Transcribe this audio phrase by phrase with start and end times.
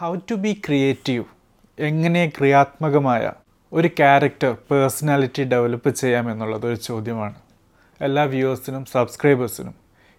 [0.00, 1.24] How to be creative
[1.78, 3.32] എങ്ങനെ ക്രിയാത്മകമായ
[3.72, 7.34] ഒരു ക്യാരക്ടർ പേഴ്സണാലിറ്റി ഡെവലപ്പ് ചെയ്യാമെന്നുള്ളത് ഒരു ചോദ്യമാണ്.
[8.00, 9.74] എല്ലാ വ്യൂവേഴ്സിനും സബ്സ്ക്രൈബേഴ്സിനും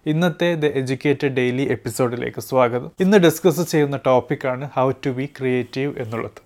[0.06, 2.90] ഇന്നത്തെ ദ എഡ്യൂക്കേറ്റഡ് ഡെയിലി എപ്പിസോഡിലേക്ക് സ്വാഗതം.
[3.00, 6.40] ഇന്ന് ഡിസ്കസ് ചെയ്യുന്ന ടോപ്പിക്കാണ് ഹൗ ടു ബി ക്രിയേറ്റീവ് എന്നുള്ളത്.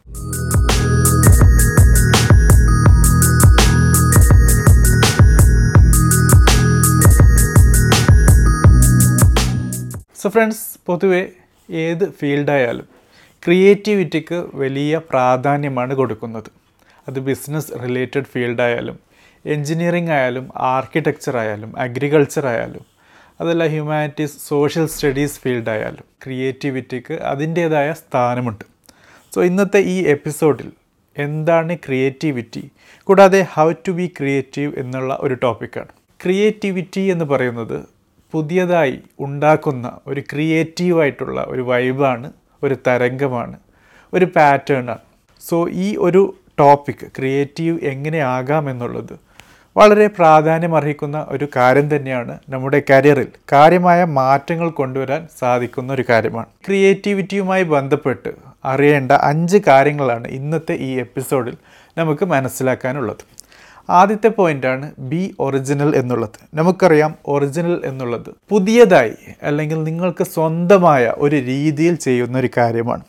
[10.23, 11.29] സോ ഫ്രണ്ട്സ് പൊതുവെ
[11.71, 12.94] ഏത് ഫീൽഡായാലും
[13.47, 16.51] ക്രിയേറ്റിവിറ്റിക്ക് വലിയ പ്രാധാന്യമാണ് കൊടുക്കുന്നത്.
[17.09, 18.99] അത് ബിസിനസ് റിലേറ്റഡ് ഫീൽഡായാലും
[19.47, 22.85] എൻജിനീയറിംഗ് ആയാലും ആർക്കിടെക്ചർ ആയാലും അഗ്രികൾച്ചർ ആയാലും
[23.41, 28.65] അതല്ല ഹ്യൂമാനിറ്റീസ് സോഷ്യൽ സ്റ്റഡീസ് ഫീൽഡായാലും ക്രിയേറ്റിവിറ്റിക്ക് അതിന്റേതായ സ്ഥാനമുണ്ട്.
[29.35, 30.73] സോ ഇന്നത്തെ ഈ എപ്പിസോഡിൽ
[31.19, 32.71] എന്താണ് ക്രിയേറ്റിവിറ്റി?
[33.05, 35.93] കൂടാതെ ഹൗ ടു ബി ക്രിയേറ്റീവ് എന്നുള്ള ഒരു ടോപ്പിക്കാണ്.
[36.23, 37.85] ക്രിയേറ്റിവിറ്റി എന്ന് പറയുന്നത്
[38.33, 42.33] പുതിയതായി ഉണ്ടാക്കുന്ന ഒരു ക്രിയേറ്റീവായിട്ടുള്ള ഒരു വൈബാണ്
[42.65, 43.57] ഒരു തരംഗമാണ്
[44.13, 45.05] ഒരു പാറ്റേണാണ്
[45.43, 46.23] സോ ഈ ഒരു
[46.59, 49.15] ടോപ്പിക് ക്രിയേറ്റീവ് എങ്ങനെയാകാം എന്നുള്ളത്
[49.77, 56.49] വളരെ പ്രാധാന്യമർഹിക്കുന്ന ഒരു കാര്യം തന്നെയാണ് നമ്മുടെ കരിയറിൽ കാര്യമായ മാറ്റങ്ങൾ കൊണ്ടുവരാൻ സാധിക്കുന്ന ഒരു കാര്യമാണ്.
[56.67, 58.33] ക്രിയേറ്റിവിറ്റിയുമായി ബന്ധപ്പെട്ട്
[58.73, 61.57] അറിയേണ്ട അഞ്ച് കാര്യങ്ങളാണ് ഇന്നത്തെ ഈ എപ്പിസോഡിൽ
[61.99, 63.25] നമുക്ക് മനസ്സിലാക്കാനുള്ളത്.
[63.91, 66.39] ആദ്യത്തെ പോയിന്റാണ് ബി ഒറിജിനൽ എന്നുള്ളത്.
[66.55, 73.03] നമുക്കറിയാം ഒറിജിനൽ എന്നുള്ളത് പുതിയതായി അല്ലെങ്കിൽ നിങ്ങൾക്ക് സ്വന്തമായ ഒരു രീതിയിൽ ചെയ്യുന്ന ഒരു കാര്യമാണ്.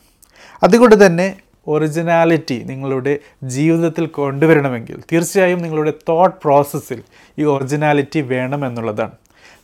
[0.62, 7.02] അതുകൊണ്ട് തന്നെ ഒറിജിനാലിറ്റി നിങ്ങളുടെ ജീവിതത്തിൽ കൊണ്ടുവരണമെങ്കിൽ തീർച്ചയായും നിങ്ങളുടെ തോട്ട് പ്രോസസ്സിൽ
[7.38, 9.12] ഈ ഒറിജിനാലിറ്റി വേണം എന്നുള്ളതാണ്.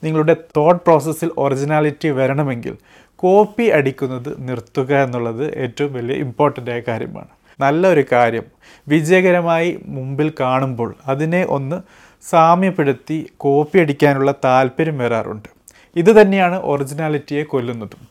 [0.04, 2.74] നിങ്ങളുടെ തോട്ട് പ്രോസസ്സിൽ ഒറിജിനാലിറ്റി വരണമെങ്കിൽ
[3.16, 7.41] കോപ്പി അടിക്കുന്നത് നിർത്തുക എന്നുള്ളത് ഏറ്റവും വലിയ ഇമ്പോർട്ടന്റ് ആയ കാര്യമാണ്.
[7.60, 8.42] നല്ലൊരു കാര്യം.
[8.88, 11.82] വിജയകരമായി മുമ്പിൽ കാണുമ്പോൾ അതിനെ ഒന്ന്
[12.28, 15.48] സാമ്യപ്പെടുത്തി കോപ്പി അടിക്കാനുള്ള താല്പര്യം വരാറുണ്ട്
[15.96, 18.08] ഇത് തന്നെയാണ് ഒറിജിനാലിറ്റിയെ കൊല്ലുന്നതും.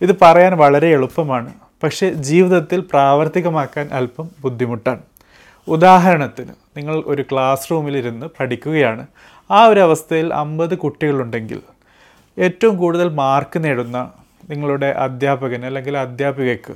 [0.00, 1.54] ഇത് പറയാൻ വളരെ എളുപ്പമാണ്.
[1.82, 5.00] പക്ഷേ ജീവിതത്തിൽ പ്രാവർത്തികമാക്കാൻ അല്പം ബുദ്ധിമുട്ടാണ്.
[5.68, 9.06] ഉദാഹരണത്തിന് നിങ്ങൾ ഒരു ക്ലാസ് റൂമിലിരുന്ന് പഠിക്കുകയാണ്.
[9.50, 11.60] ആ ഒരു അവസ്ഥയിൽ അമ്പത് കുട്ടികളുണ്ടെങ്കിൽ
[12.38, 14.10] ഏറ്റവും കൂടുതൽ മാർക്ക് നേടുന്ന
[14.50, 16.74] നിങ്ങളുടെ അധ്യാപകന് അല്ലെങ്കിൽ അധ്യാപികയ്ക്ക്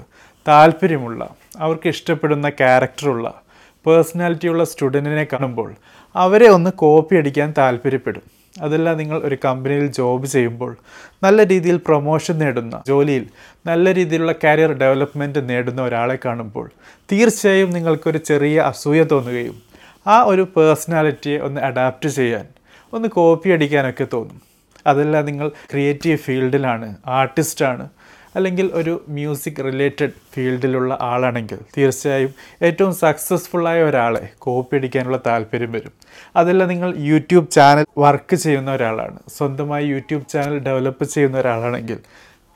[0.48, 1.28] താല്പര്യമുള്ള
[1.58, 3.34] അവർക്ക് ഇഷ്ടപ്പെടുന്ന ക്യാരക്ടറുള്ള
[3.86, 5.74] പേഴ്സണാലിറ്റിയുള്ള സ്റ്റുഡന്റിനെ കാണുമ്പോൾ
[6.16, 8.22] അവരെ ഒന്ന് കോപ്പി അടിക്കാൻ താല്പര്യപ്പെടും.
[8.62, 10.76] അതല്ല നിങ്ങൾ ഒരു കമ്പനിയിൽ ജോബ് ചെയ്യുമ്പോൾ
[11.22, 13.26] നല്ല രീതിയിൽ പ്രൊമോഷൻ നേടുന്ന ജോലിയിൽ
[13.66, 16.70] നല്ല രീതിയിലുള്ള കരിയർ ഡെവലപ്മെന്റ് നേടുന്ന ഒരാളെ കാണുമ്പോൾ
[17.12, 19.56] തീർച്ചയായും നിങ്ങൾക്കൊരു ചെറിയ അസൂയ തോന്നുകയും
[20.06, 22.46] ആ ഒരു പേഴ്സണാലിറ്റിയെ ഒന്ന് അഡാപ്റ്റ് ചെയ്യാൻ
[22.92, 24.40] ഒന്ന് കോപ്പി അടിക്കാനൊക്കെ തോന്നും.
[24.86, 27.88] അതല്ല നിങ്ങൾ ക്രിയേറ്റീവ് ഫീൽഡിലാണ് ആർട്ടിസ്റ്റാണ്
[28.36, 35.92] അല്ലെങ്കിൽ ഒരു മ്യൂസിക് റിലേറ്റഡ് ഫീൽഡിലുള്ള ആളാണെങ്കിൽ തീർച്ചയായും ഏറ്റവും സക്സസ്ഫുള്ളായ ഒരാളെ കോപ്പി അടിക്കാനുള്ള താല്പര്യം വരും.
[36.36, 39.18] അതല്ല നിങ്ങൾ യൂട്യൂബ് ചാനൽ വർക്ക് ചെയ്യുന്ന ഒരാളാണ്.
[39.36, 41.98] സ്വന്തമായി യൂട്യൂബ് ചാനൽ ഡെവലപ്പ് ചെയ്യുന്ന ഒരാളാണെങ്കിൽ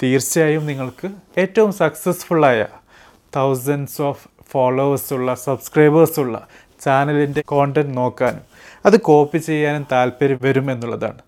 [0.02, 2.66] തീർച്ചയായും നിങ്ങൾക്ക് ഏറ്റവും സക്സസ്ഫുള്ളായ
[3.36, 6.46] തൗസൻഡ്സ് ഓഫ് ഫോളോവേഴ്സുള്ള സബ്സ്ക്രൈബേഴ്സുള്ള
[6.84, 8.40] ചാനലിന്റെ കോണ്ടന്റ് നോക്കാനും
[8.86, 11.18] അത് കോപ്പി ചെയ്യാനും താല്പര്യം വരും എന്നുള്ളതാണ്.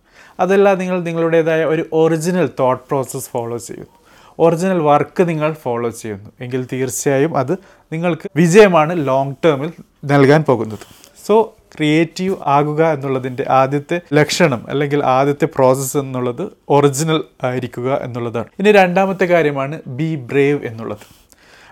[0.40, 4.03] അതല്ല നിങ്ങൾ നിങ്ങളുടേതായ ഒരു ഒറിജിനൽ തോട്ട് പ്രോസസ്സ് ഫോളോ ചെയ്യുന്നു.
[4.38, 6.30] ഒറിജിനൽ വർക്ക് നിങ്ങൾ ഫോളോ ചെയ്യുന്നു.
[6.40, 7.52] എങ്കിൽ തീർച്ചയായും അത്
[7.92, 9.72] നിങ്ങൾക്ക് വിജയമാണ് ലോങ് ടേമിൽ
[10.04, 10.78] നൽകാൻ പോകുന്നത്.
[11.26, 18.46] സോ ക്രിയേറ്റീവ് ആകുക എന്നുള്ളതിന്റെ ആദ്യത്തെ ലക്ഷണം അല്ലെങ്കിൽ ആദ്യത്തെ പ്രോസസ്സ് എന്നുള്ളത് ഒറിജിനൽ ആയിരിക്കുക എന്നുള്ളതാണ്.
[18.58, 20.98] ഇനി രണ്ടാമത്തെ കാര്യമാണ് ബി ബ്രേവ് എന്നുള്ളത്.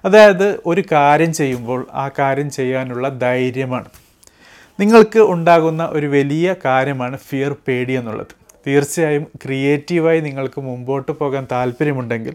[0.05, 3.85] അതായത് ഒരു കാര്യം ചെയ്യുമ്പോൾ ആ കാര്യം ചെയ്യാനുള്ള ധൈര്യമാണ്.
[4.81, 8.42] നിങ്ങൾക്ക് ഉണ്ടാകുന്ന ഒരു വലിയ കാര്യമാണ് ഫിയർ പേടി എന്നുള്ളത്.
[8.67, 12.35] തീർച്ചയായും ക്രിയേറ്റീവായി നിങ്ങൾക്ക് മുമ്പോട്ട് പോകാൻ താല്പര്യമുണ്ടെങ്കിൽ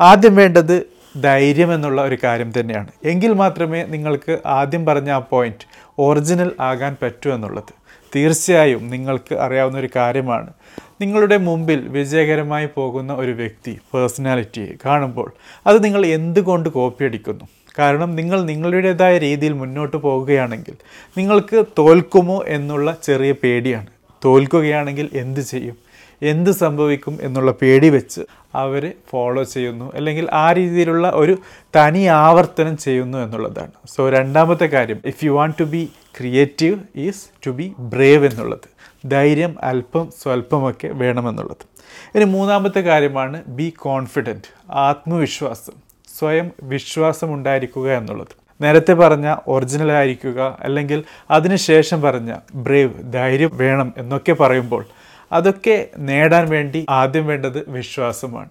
[0.00, 0.86] ആദ്യം വേണ്ടത്
[1.20, 2.88] ധൈര്യം എന്നുള്ള ഒരു കാര്യം തന്നെയാണ്.
[3.04, 5.66] എങ്കിൽ മാത്രമേ നിങ്ങൾക്ക് ആദ്യം പറഞ്ഞ ആ പോയിന്റ്
[5.98, 7.72] ഒറിജിനൽ ആകാൻ പറ്റൂ എന്നുള്ളത്.
[8.14, 10.52] തീർച്ചയായും നിങ്ങൾക്ക് അറിയാവുന്ന ഒരു കാര്യമാണ്.
[11.00, 15.32] നിങ്ങളുടെ മുമ്പിൽ വിജയകരമായി പോകുന്ന ഒരു വ്യക്തി പേഴ്സണാലിറ്റിയെ കാണുമ്പോൾ
[15.66, 17.44] അത് നിങ്ങൾ എന്തുകൊണ്ട് കോപ്പി അടിക്കുന്നു?
[17.78, 20.76] കാരണം നിങ്ങൾ നിങ്ങളുടേതായ രീതിയിൽ മുന്നോട്ട് പോവുകയാണെങ്കിൽ
[21.18, 23.86] നിങ്ങൾക്ക് തോൽക്കുമോ എന്നുള്ള ചെറിയ പേടിയാണ്.
[24.24, 25.76] തോൽക്കുകയാണെങ്കിൽ എന്ത് ചെയ്യും?
[26.22, 28.20] എന്ത് സംഭവിക്കും എന്നുള്ള പേടി വെച്ച്
[28.54, 29.92] അവർ ഫോളോ ചെയ്യുന്നു.
[29.94, 31.38] അല്ലെങ്കിൽ ആ രീതിയിലുള്ള ഒരു
[31.76, 33.70] തനി ആവർത്തനം ചെയ്യുന്നു എന്നുള്ളതാണ്.
[33.96, 35.88] സോ രണ്ടാമത്തെ കാര്യം if you want to be
[36.18, 38.80] creative is to be brave എന്നുള്ളത്.
[39.06, 41.66] ധൈര്യം അല്പം സ്വല്പമൊക്കെ വേണമെന്നുള്ളത്.
[42.14, 45.72] ഇനി മൂന്നാമത്തെ കാര്യമാണ് ബി കോൺഫിഡന്റ് ആത്മവിശ്വാസം.
[46.18, 48.39] സ്വയം വിശ്വാസം ഉണ്ടായിരിക്കുക എന്നുള്ളത്.
[48.60, 54.84] നേരത്തെ പറഞ്ഞ ഒറിജിനൽ ആയിരിക്കുക അല്ലെങ്കിൽ അതിനുശേഷം പറഞ്ഞ ബ്രേവ് ധൈര്യം വേണം എന്നൊക്കെ പറയുമ്പോൾ
[55.32, 58.48] അതൊക്കെ നേടാൻ വേണ്ടി ആദ്യം വേണ്ടത് വിശ്വാസമാണ്.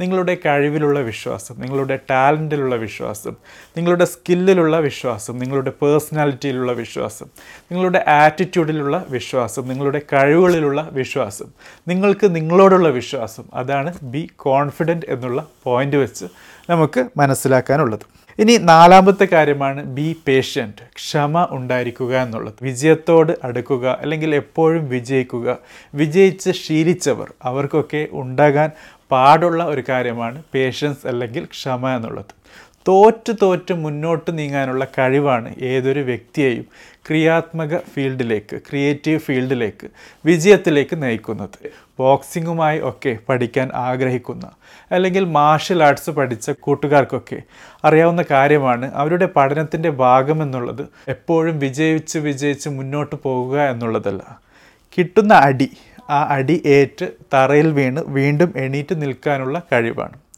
[0.00, 3.36] നിങ്ങളുടെ കഴിവിലുള്ള വിശ്വാസം നിങ്ങളുടെ ടാലന്റിലുള്ള വിശ്വാസം
[3.76, 7.26] നിങ്ങളുടെ സ്കില്ലിലുള്ള വിശ്വാസം നിങ്ങളുടെ പേഴ്സണാലിറ്റിയിലുള്ള വിശ്വാസം
[7.72, 11.44] നിങ്ങളുടെ ആറ്റിറ്റ്യൂഡിലുള്ള വിശ്വാസം നിങ്ങളുടെ കഴിവുകളിലുള്ള വിശ്വാസം
[11.88, 13.44] നിങ്ങൾക്ക് നിങ്ങളോടുള്ള വിശ്വാസം.
[13.54, 16.24] അതാണ് ബി കോൺഫിഡന്റ് എന്നുള്ള പോയിന്റ് വെച്ച്
[16.70, 18.20] നമുക്ക് മനസ്സിലാക്കാനുള്ളത്.
[18.40, 22.54] ഇനി നാലാമത്തെ കാര്യമാണ് ബി പേഷ്യന്റ് ക്ഷമ ഉണ്ടായിരിക്കുക എന്നുള്ളത്.
[22.62, 25.58] വിജയത്തോട് അടുക്കുക അല്ലെങ്കിൽ എപ്പോഴും വിജയിക്കുക.
[25.94, 28.70] വിജയിച്ച് ശീലിച്ചവർ അവർക്കൊക്കെ ഉണ്ടാകാൻ
[29.10, 32.32] പാടുള്ള ഒരു കാര്യമാണ് പേഷ്യൻസ് അല്ലെങ്കിൽ ക്ഷമ എന്നുള്ളത്.
[32.88, 36.64] തോറ്റ് തോറ്റ് മുന്നോട്ട് നീങ്ങാനുള്ള കഴിവാണ് ഏതൊരു വ്യക്തിയെയും
[37.08, 39.86] ക്രിയാത്മക ഫീൽഡിലേക്ക് ക്രിയേറ്റീവ് ഫീൽഡിലേക്ക്
[40.24, 41.58] വിജയത്തിലേക്ക് നയിക്കുന്നത്.
[41.98, 44.46] ബോക്സിങ്ങുമായി ഒക്കെ പഠിക്കാൻ ആഗ്രഹിക്കുന്ന
[44.92, 47.42] അല്ലെങ്കിൽ മാർഷൽ ആർട്സ് പഠിച്ച കൂട്ടുകാർക്കൊക്കെ
[47.84, 54.22] അറിയാവുന്ന കാര്യമാണ് അവരുടെ പഠനത്തിന്റെ ഭാഗമെന്നുള്ളത് എപ്പോഴും വിജയിച്ച് വിജയിച്ച് മുന്നോട്ട് പോകുക എന്നുള്ളതല്ല.
[54.98, 55.70] കിട്ടുന്ന അടി
[56.10, 60.29] ആ അടി ഏറ്റ് തറയിൽ വീണ് വീണ്ടും എണീറ്റ് നിൽക്കാനുള്ള കഴിവാണ്.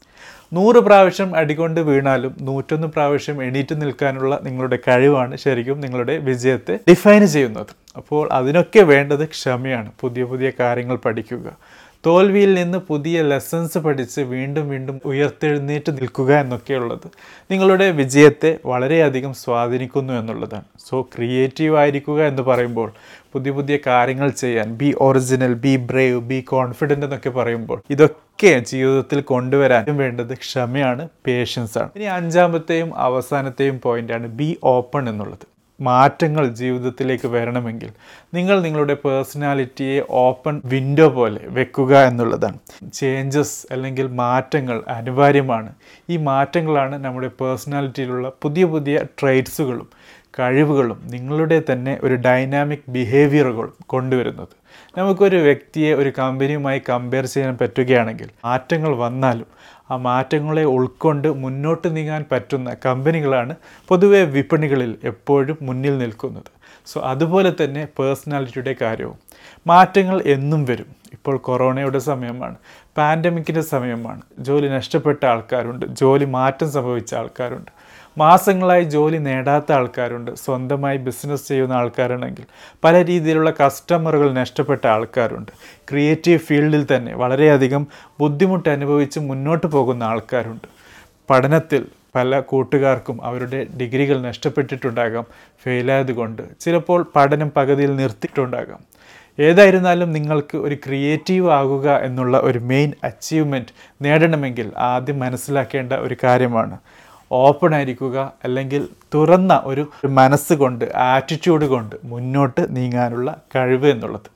[0.53, 7.71] നൂറ് പ്രാവശ്യം അടികൊണ്ട് വീണാലും നൂറ്റൊന്ന് പ്രാവശ്യം എണീറ്റ് നിൽക്കാനുള്ള നിങ്ങളുടെ കഴിവാണ് ശരിക്കും നിങ്ങളുടെ വിജയത്തെ ഡിഫൈൻ ചെയ്യുന്നത്.
[7.97, 9.91] അപ്പോൾ അതിനൊക്കെ വേണ്ടത് ക്ഷമയാണ്.
[10.01, 11.47] പുതിയ പുതിയ കാര്യങ്ങൾ പഠിക്കുക.
[12.05, 17.05] തോൽവിയിൽ നിന്ന് പുതിയ ലെസൺസ് പഠിച്ച് വീണ്ടും വീണ്ടും ഉയർത്തെഴുന്നേറ്റ് നിൽക്കുക എന്നൊക്കെയുള്ളത്
[17.51, 20.67] നിങ്ങളുടെ വിജയത്തെ വളരെയധികം സ്വാധീനിക്കുന്നു എന്നുള്ളതാണ്.
[20.87, 22.89] സോ ക്രിയേറ്റീവ് ആയിരിക്കുക എന്ന് പറയുമ്പോൾ
[23.33, 29.85] പുതിയ പുതിയ കാര്യങ്ങൾ ചെയ്യാൻ be original be brave be confident എന്നൊക്കെ പറയുമ്പോൾ ഇതൊക്കെ ജീവിതത്തിൽ കൊണ്ടുവരാൻ
[30.01, 35.45] വേണ്ടത് ക്ഷമയാണ് പേഷ്യൻസാണ് ഇനി അഞ്ചാമത്തെയും അവസാനത്തെയും പോയിന്റാണ് ബി ഓപ്പൺ എന്നുള്ളത്.
[35.89, 37.91] മാറ്റങ്ങൾ ജീവിതത്തിലേക്ക് വരണമെങ്കിൽ
[38.33, 42.59] നിങ്ങൾ നിങ്ങളുടെ പേഴ്സണാലിറ്റിയെ ഓപ്പൺ വിൻഡോ പോലെ വെക്കുക എന്നുള്ളതാണ്.
[42.93, 45.71] ചേഞ്ചസ് അല്ലെങ്കിൽ മാറ്റങ്ങൾ അനിവാര്യമാണ്.
[46.09, 49.89] ഈ മാറ്റങ്ങളാണ് നമ്മുടെ പേഴ്സണാലിറ്റിയിലുള്ള പുതിയ പുതിയ ട്രേറ്റ്സുകളും
[50.39, 54.53] കഴിവുകളും നിങ്ങളുടെ തന്നെ ഒരു ഡൈനാമിക് ബിഹേവിയറുകളും കൊണ്ടുവരുന്നത്.
[54.97, 59.49] നമുക്കൊരു വ്യക്തിയെ ഒരു കമ്പനിയുമായി കമ്പയർ ചെയ്യാൻ പറ്റുകയാണെങ്കിൽ മാറ്റങ്ങൾ വന്നാലും
[59.93, 63.55] ആ മാറ്റങ്ങളെ ഉൾക്കൊണ്ട് മുന്നോട്ട് നീങ്ങാൻ പറ്റുന്ന കമ്പനികളാണ്
[63.89, 66.51] പൊതുവെ വിപണികളിൽ എപ്പോഴും മുന്നിൽ നിൽക്കുന്നത്.
[66.85, 69.17] സോ അതുപോലെ തന്നെ പേഴ്സണാലിറ്റിയുടെ കാര്യവും.
[69.67, 71.02] മാറ്റങ്ങൾ എന്നും വരും.
[71.13, 72.55] ഇപ്പോൾ കൊറോണയുടെ സമയമാണ്.
[72.97, 74.21] പാൻഡമിക്കിന്റെ സമയമാണ്.
[74.39, 75.85] ജോലി നഷ്ടപ്പെട്ട ആൾക്കാരുണ്ട്.
[75.85, 77.71] ജോലി മാറ്റം സംഭവിച്ച ആൾക്കാരുണ്ട്.
[78.17, 80.31] മാസങ്ങളായി ജോലി നേടാത്ത ആൾക്കാരുണ്ട്.
[80.31, 82.45] സ്വന്തമായി ബിസിനസ് ചെയ്യുന്ന ആൾക്കാരാണെങ്കിൽ
[82.83, 85.51] പല രീതിയിലുള്ള കസ്റ്റമറുകൾ നഷ്ടപ്പെട്ട ആൾക്കാരുണ്ട്.
[85.89, 87.87] ക്രിയേറ്റീവ് ഫീൽഡിൽ തന്നെ വളരെയധികം
[88.19, 90.67] ബുദ്ധിമുട്ട് അനുഭവിച്ച് മുന്നോട്ട് പോകുന്ന ആൾക്കാരുണ്ട്.
[91.29, 95.25] പഠനത്തിൽ പല കൂട്ടുകാർക്കും അവരുടെ ഡിഗ്രികൾ നഷ്ടപ്പെട്ടിട്ടുണ്ടാകാം.
[95.63, 98.92] ഫെയിലായതുകൊണ്ട് ചിലപ്പോൾ പഠനം പകുതിയിൽ നിർത്തിയിട്ടുണ്ടാകാം.
[99.39, 106.77] ഏതായിരുന്നാലും നിങ്ങൾക്ക് ഒരു ക്രിയേറ്റീവ് ആകുക എന്നുള്ള ഒരു മെയിൻ അച്ചീവ്മെന്റ് നേടണമെങ്കിൽ ആദ്യം മനസ്സിലാക്കേണ്ട ഒരു കാര്യമാണ്.
[107.31, 114.29] ഓപ്പൺ ആയിരിക്കുക അല്ലെങ്കിൽ തുറന്ന ഒരു മനസ്സ് കൊണ്ട് ആറ്റിറ്റ്യൂഡ് കൊണ്ട് മുന്നോട്ട് നീങ്ങാനുള്ള കഴിവ് എന്നുള്ളത്.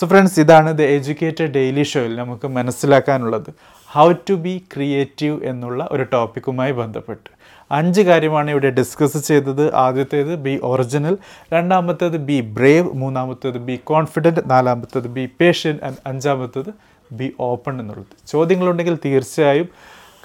[0.00, 3.50] സോ ഫ്രണ്ട്സ് ഇതാണ് ദ എഡ്യൂക്കേറ്റഡ് ഡെയിലി ഷോയിൽ നമുക്ക് മനസ്സിലാക്കാനുള്ളത്.
[3.86, 7.39] ഹൗ ടു ബി ക്രിയേറ്റീവ് എന്നുള്ള ഒരു ടോപ്പിക്കുമായി ബന്ധപ്പെട്ട്.
[7.70, 9.74] അഞ്ച് കാര്യമാണ് ഇവിടെ ഡിസ്കസ് ചെയ്തത്.
[9.74, 11.18] ആദ്യത്തേത് ബി ഒറിജിനൽ
[11.52, 16.72] രണ്ടാമത്തേത് ബി ബ്രേവ് മൂന്നാമത്തേത് ബി കോൺഫിഡന്റ് നാലാമത്തേത് ബി പേഷ്യന്റ് ആൻഡ് അഞ്ചാമത്തേത്
[17.12, 18.16] ബി ഓപ്പൺ എന്നുള്ളത്.
[18.26, 19.68] ചോദ്യങ്ങളുണ്ടെങ്കിൽ തീർച്ചയായും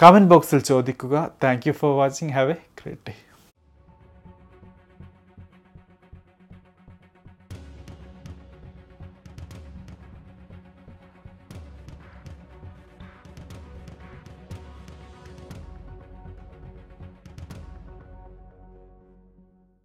[0.04, 1.30] കമന്റ് ബോക്സിൽ ചോദിക്കുക.
[1.44, 3.16] Thank you for watching have a great day